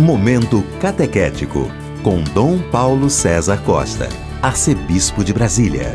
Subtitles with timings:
[0.00, 1.70] Momento Catequético,
[2.02, 4.08] com Dom Paulo César Costa,
[4.40, 5.94] Arcebispo de Brasília.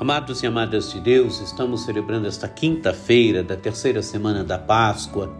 [0.00, 5.30] Amados e amadas de Deus, estamos celebrando esta quinta-feira da terceira semana da Páscoa.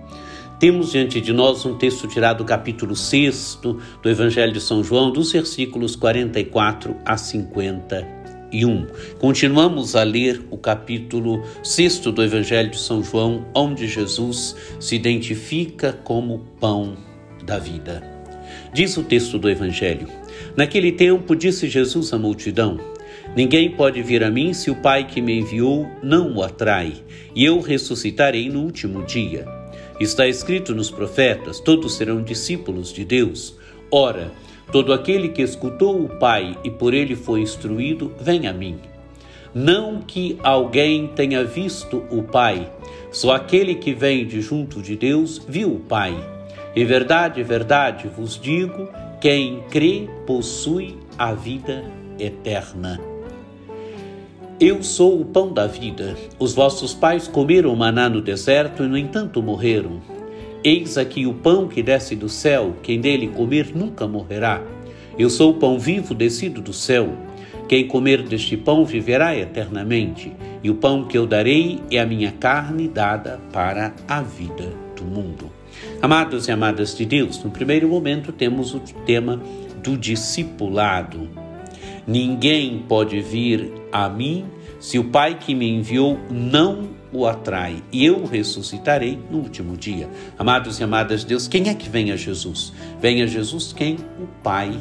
[0.61, 5.11] Temos diante de nós um texto tirado do capítulo 6 do Evangelho de São João,
[5.11, 7.17] dos versículos 44 a
[8.53, 8.87] 51.
[9.19, 15.93] Continuamos a ler o capítulo 6 do Evangelho de São João, onde Jesus se identifica
[16.05, 16.97] como pão
[17.45, 18.03] da vida.
[18.73, 20.07] Diz o texto do Evangelho:
[20.55, 22.79] Naquele tempo disse Jesus à multidão:
[23.35, 26.93] Ninguém pode vir a mim se o Pai que me enviou não o atrai,
[27.35, 29.47] e eu ressuscitarei no último dia.
[29.99, 33.57] Está escrito nos profetas: todos serão discípulos de Deus.
[33.91, 34.31] Ora,
[34.73, 38.81] todo aquele que escutou o Pai e por ele foi instruído, vem a mim.
[39.55, 42.73] Não que alguém tenha visto o Pai,
[43.13, 46.17] só aquele que vem de junto de Deus viu o Pai.
[46.75, 48.89] Em verdade, verdade vos digo:
[49.21, 51.85] quem crê possui a vida
[52.19, 52.99] eterna.
[54.59, 56.17] Eu sou o pão da vida.
[56.39, 60.01] Os vossos pais comeram maná no deserto e, no entanto, morreram.
[60.65, 64.63] Eis aqui o pão que desce do céu, quem dele comer nunca morrerá.
[65.19, 67.09] Eu sou o pão vivo descido do céu.
[67.69, 70.33] Quem comer deste pão viverá eternamente,
[70.63, 75.03] e o pão que eu darei é a minha carne dada para a vida do
[75.03, 75.51] mundo.
[76.01, 79.43] Amados e amadas de Deus, no primeiro momento temos o tema
[79.83, 81.29] do discipulado.
[82.07, 84.45] Ninguém pode vir a mim
[84.79, 90.09] se o Pai que me enviou não o atrai, e eu ressuscitarei no último dia.
[90.39, 92.73] Amados e amadas de Deus, quem é que vem a Jesus?
[93.01, 94.73] Vem a Jesus quem o Pai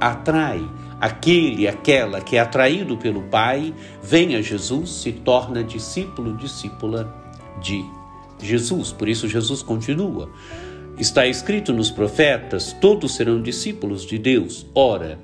[0.00, 0.60] atrai.
[1.00, 7.14] Aquele, aquela que é atraído pelo Pai, vem a Jesus, se torna discípulo, discípula
[7.60, 7.84] de
[8.40, 8.92] Jesus.
[8.92, 10.30] Por isso Jesus continua.
[10.98, 14.66] Está escrito nos profetas: todos serão discípulos de Deus.
[14.74, 15.18] Ora,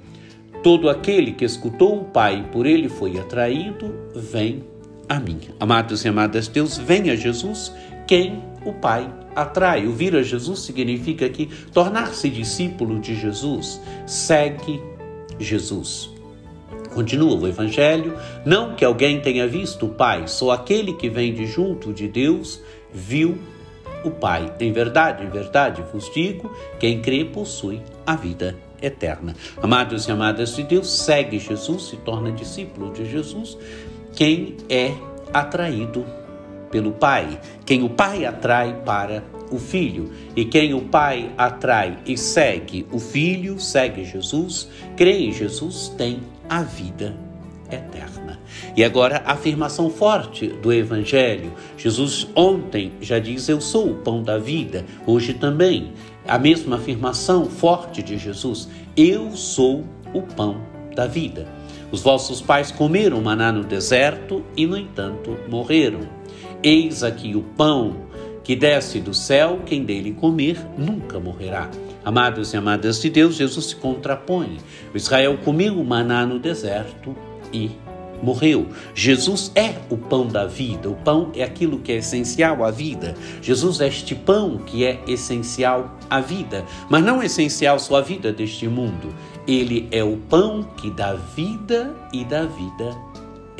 [0.62, 4.62] Todo aquele que escutou o Pai e por ele foi atraído, vem
[5.10, 5.40] a mim.
[5.58, 7.74] Amados e amadas, Deus vem a Jesus
[8.06, 9.84] quem o Pai atrai.
[9.84, 14.80] O vir a Jesus significa que tornar-se discípulo de Jesus segue
[15.36, 16.10] Jesus.
[16.94, 18.16] Continua o Evangelho,
[18.46, 22.60] não que alguém tenha visto o Pai, só aquele que vem de junto de Deus
[22.92, 23.36] viu
[24.04, 24.52] o Pai.
[24.60, 29.34] Em verdade, em verdade vos digo: quem crê possui a vida eterna.
[29.60, 33.58] Amados e amadas de Deus, segue Jesus, se torna discípulo de Jesus,
[34.14, 34.92] quem é
[35.32, 36.04] atraído
[36.70, 42.16] pelo Pai, quem o Pai atrai para o Filho, e quem o Pai atrai e
[42.16, 47.16] segue o Filho, segue Jesus, crê em Jesus, tem a vida
[47.70, 48.38] eterna.
[48.76, 51.52] E agora a afirmação forte do Evangelho.
[51.76, 55.92] Jesus ontem já diz: Eu sou o pão da vida, hoje também.
[56.26, 60.60] A mesma afirmação forte de Jesus: Eu sou o pão
[60.94, 61.59] da vida.
[61.92, 66.00] Os vossos pais comeram maná no deserto e, no entanto, morreram.
[66.62, 68.08] Eis aqui o pão
[68.44, 71.70] que desce do céu, quem dele comer nunca morrerá.
[72.04, 74.58] Amados e amadas de Deus, Jesus se contrapõe.
[74.94, 77.14] O Israel comeu o maná no deserto
[77.52, 77.70] e
[78.22, 78.68] morreu.
[78.94, 80.88] Jesus é o pão da vida.
[80.88, 83.14] O pão é aquilo que é essencial à vida.
[83.42, 88.32] Jesus é este pão que é essencial à vida, mas não essencial só à vida
[88.32, 89.14] deste mundo.
[89.46, 92.96] Ele é o pão que dá vida e dá vida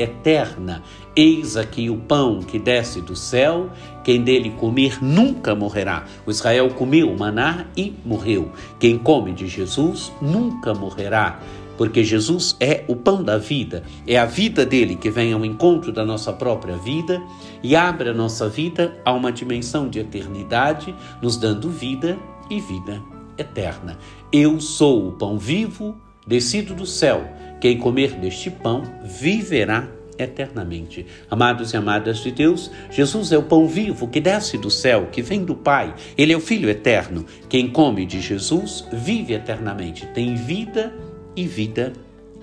[0.03, 0.82] eterna.
[1.15, 3.70] Eis aqui o pão que desce do céu,
[4.03, 6.04] quem dele comer nunca morrerá.
[6.26, 8.50] O Israel comeu o maná e morreu.
[8.78, 11.41] Quem come de Jesus nunca morrerá
[11.81, 15.91] porque Jesus é o pão da vida, é a vida dele que vem ao encontro
[15.91, 17.23] da nossa própria vida
[17.63, 22.19] e abre a nossa vida a uma dimensão de eternidade, nos dando vida
[22.51, 23.01] e vida
[23.39, 23.97] eterna.
[24.31, 27.27] Eu sou o pão vivo descido do céu.
[27.63, 31.07] Quem comer deste pão viverá eternamente.
[31.31, 35.23] Amados e amadas de Deus, Jesus é o pão vivo que desce do céu, que
[35.23, 35.94] vem do Pai.
[36.19, 37.25] Ele é o Filho eterno.
[37.49, 41.93] Quem come de Jesus vive eternamente, tem vida eterna e vida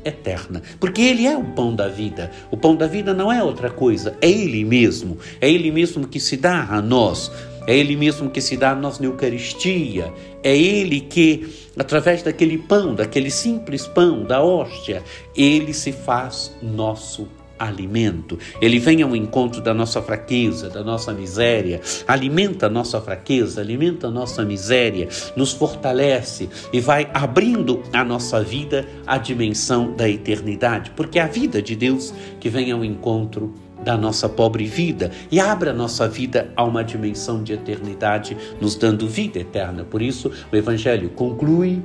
[0.03, 0.61] eterna.
[0.79, 2.31] Porque Ele é o pão da vida.
[2.51, 5.17] O pão da vida não é outra coisa, é Ele mesmo.
[5.41, 7.31] É Ele mesmo que se dá a nós.
[7.67, 10.13] É Ele mesmo que se dá a nós na Eucaristia.
[10.43, 11.47] É Ele que,
[11.77, 15.03] através daquele pão, daquele simples pão, da hóstia,
[15.35, 18.37] Ele se faz nosso alimento.
[18.61, 24.07] Ele vem ao encontro da nossa fraqueza, da nossa miséria, alimenta a nossa fraqueza, alimenta
[24.07, 30.91] a nossa miséria, nos fortalece e vai abrindo a nossa vida à dimensão da eternidade,
[30.95, 35.39] porque é a vida de Deus que vem ao encontro da nossa pobre vida e
[35.39, 39.83] abra nossa vida a uma dimensão de eternidade, nos dando vida eterna.
[39.83, 41.81] Por isso, o Evangelho conclui: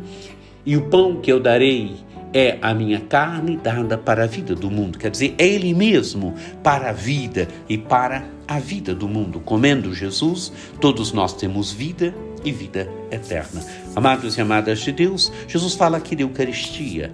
[0.64, 1.96] e o pão que eu darei
[2.32, 4.99] é a minha carne dada para a vida do mundo.
[4.99, 9.40] Quer dizer, é Ele mesmo para a vida e para a vida do mundo.
[9.40, 12.14] Comendo Jesus, todos nós temos vida
[12.44, 13.64] e vida eterna.
[13.94, 17.12] Amados e amadas de Deus, Jesus fala aqui de Eucaristia.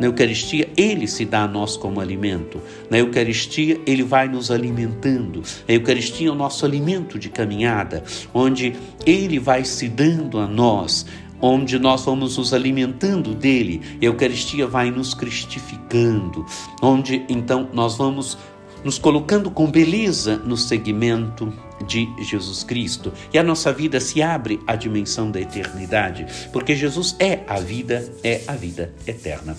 [0.00, 2.60] Na Eucaristia, Ele se dá a nós como alimento.
[2.90, 5.42] Na Eucaristia, Ele vai nos alimentando.
[5.68, 8.74] A Eucaristia é o nosso alimento de caminhada, onde
[9.04, 11.06] Ele vai se dando a nós
[11.42, 16.46] onde nós vamos nos alimentando dele, a Eucaristia vai nos cristificando,
[16.80, 18.38] onde então nós vamos
[18.84, 21.52] nos colocando com beleza no segmento
[21.86, 23.12] de Jesus Cristo.
[23.32, 28.12] E a nossa vida se abre à dimensão da eternidade, porque Jesus é a vida,
[28.22, 29.56] é a vida eterna.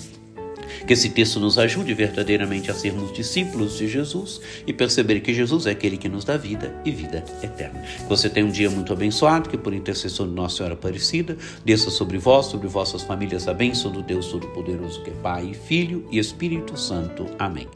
[0.85, 5.65] Que esse texto nos ajude verdadeiramente a sermos discípulos de Jesus e perceber que Jesus
[5.65, 7.79] é aquele que nos dá vida e vida eterna.
[7.81, 11.89] Que você tenha um dia muito abençoado, que por intercessão de Nossa Senhora Aparecida, desça
[11.89, 16.19] sobre vós, sobre vossas famílias, a bênção do Deus Todo-Poderoso, que é Pai, Filho e
[16.19, 17.25] Espírito Santo.
[17.39, 17.67] Amém.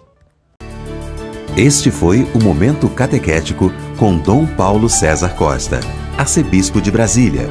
[1.58, 5.80] Este foi o Momento Catequético com Dom Paulo César Costa,
[6.16, 7.48] arcebispo de Brasília.